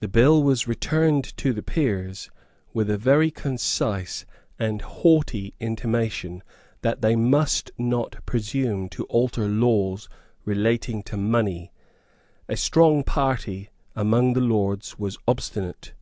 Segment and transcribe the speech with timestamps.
[0.00, 2.28] The bill was returned to the Peers
[2.72, 4.26] with a very concise
[4.58, 6.42] and haughty intimation
[6.82, 10.08] that they must not presume to alter laws
[10.44, 11.70] relating to money.
[12.48, 15.94] A strong party among the Lords was obstinate.